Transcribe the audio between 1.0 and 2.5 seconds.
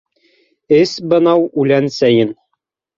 бынау үлән сәйен.